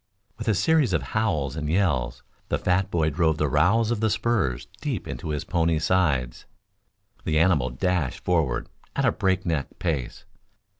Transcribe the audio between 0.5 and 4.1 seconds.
series of howls and yells, the fat boy drove the rowels of the